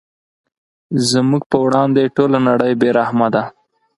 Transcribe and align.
زموږ 1.09 1.41
په 1.51 1.57
وړاندې 1.65 2.11
ټوله 2.15 2.37
نړۍ 2.47 2.73
بې 2.81 2.89
رحمه 2.99 3.27
ده. 3.35 3.43